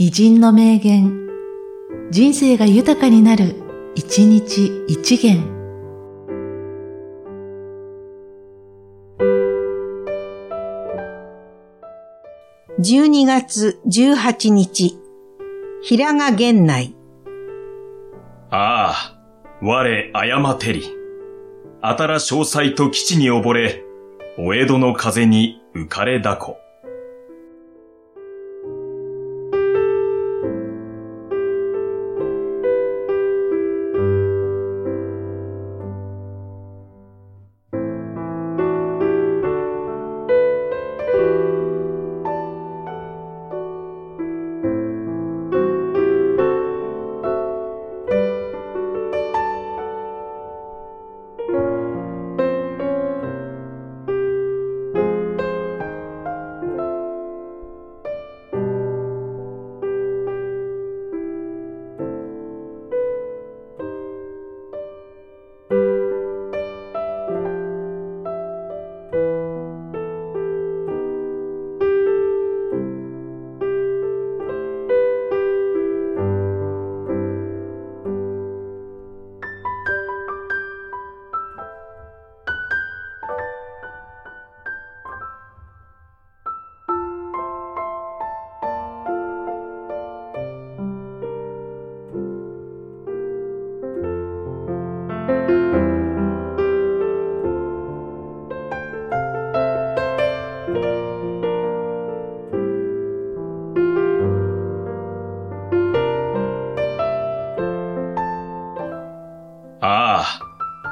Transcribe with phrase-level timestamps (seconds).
[0.00, 1.26] 偉人の名言、
[2.12, 3.56] 人生が豊かになる、
[3.96, 5.42] 一日一元。
[12.78, 15.00] 12月18日、
[15.82, 16.94] 平賀源内。
[18.50, 19.18] ああ、
[19.60, 20.84] 我誤てり。
[21.82, 23.82] あたら詳細と基地に溺れ、
[24.38, 26.56] お江戸の風に浮かれだこ。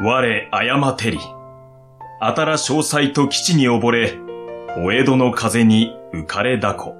[0.00, 1.18] 我誤てり。
[2.20, 4.14] あたら詳細と基地に溺れ、
[4.78, 6.94] お江戸の風に浮かれだこ。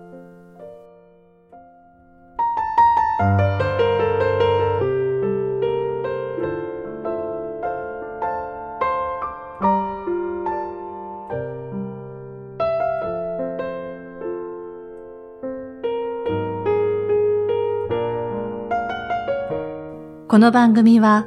[20.29, 21.27] この番組は、